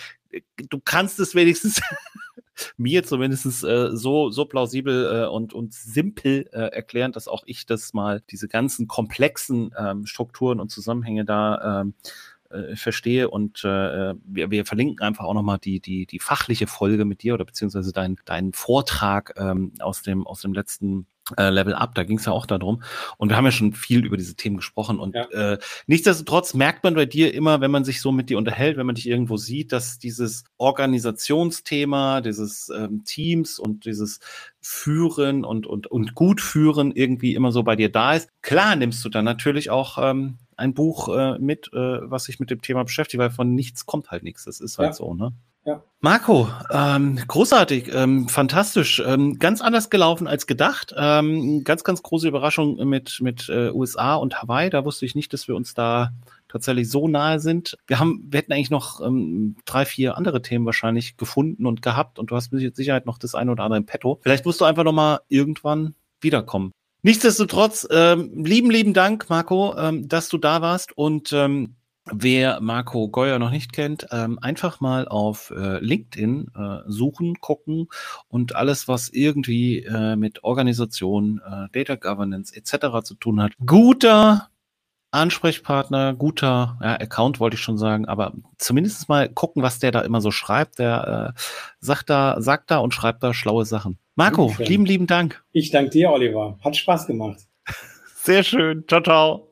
[0.69, 1.81] du kannst es wenigstens
[2.77, 7.67] mir zumindest äh, so, so plausibel äh, und, und simpel äh, erklären, dass auch ich
[7.67, 11.95] das mal, diese ganzen komplexen ähm, Strukturen und Zusammenhänge da ähm,
[12.51, 13.31] äh, verstehe.
[13.31, 17.35] Und äh, wir, wir verlinken einfach auch nochmal die, die, die fachliche Folge mit dir
[17.35, 22.03] oder beziehungsweise deinen deinen Vortrag ähm, aus, dem, aus dem letzten äh, Level Up, da
[22.03, 22.83] ging es ja auch darum.
[23.17, 24.99] Und wir haben ja schon viel über diese Themen gesprochen.
[24.99, 25.25] Und ja.
[25.31, 28.87] äh, nichtsdestotrotz merkt man bei dir immer, wenn man sich so mit dir unterhält, wenn
[28.87, 34.21] man dich irgendwo sieht, dass dieses Organisationsthema, dieses ähm, Teams und dieses
[34.61, 38.29] Führen und, und, und gut führen irgendwie immer so bei dir da ist.
[38.43, 42.51] Klar nimmst du dann natürlich auch ähm, ein Buch äh, mit, äh, was sich mit
[42.51, 44.45] dem Thema beschäftigt, weil von nichts kommt halt nichts.
[44.45, 44.93] Das ist halt ja.
[44.95, 45.33] so, ne?
[45.65, 45.85] Ja.
[46.01, 50.93] Marco, ähm, großartig, ähm, fantastisch, ähm, ganz anders gelaufen als gedacht.
[50.97, 54.71] Ähm, ganz, ganz große Überraschung mit, mit äh, USA und Hawaii.
[54.71, 56.11] Da wusste ich nicht, dass wir uns da
[56.49, 57.79] tatsächlich so nahe sind.
[57.87, 62.19] Wir haben, wir hätten eigentlich noch ähm, drei, vier andere Themen wahrscheinlich gefunden und gehabt
[62.19, 64.19] und du hast mit Sicherheit noch das eine oder andere im Petto.
[64.23, 66.73] Vielleicht musst du einfach noch mal irgendwann wiederkommen.
[67.03, 71.77] Nichtsdestotrotz, ähm, lieben, lieben Dank, Marco, ähm, dass du da warst und ähm,
[72.11, 77.89] Wer Marco Geuer noch nicht kennt, ähm, einfach mal auf äh, LinkedIn äh, suchen, gucken
[78.29, 83.05] und alles, was irgendwie äh, mit Organisation, äh, Data Governance etc.
[83.05, 83.53] zu tun hat.
[83.65, 84.49] Guter
[85.13, 90.01] Ansprechpartner, guter ja, Account wollte ich schon sagen, aber zumindest mal gucken, was der da
[90.01, 90.79] immer so schreibt.
[90.79, 91.41] Der äh,
[91.81, 93.99] sagt da, sagt da und schreibt da schlaue Sachen.
[94.17, 95.45] Marco, lieben, lieben Dank.
[95.53, 96.59] Ich danke dir, Oliver.
[96.65, 97.41] Hat Spaß gemacht.
[98.17, 98.85] Sehr schön.
[98.89, 99.52] Ciao, ciao.